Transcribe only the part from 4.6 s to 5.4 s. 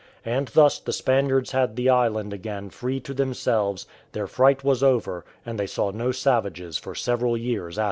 was over,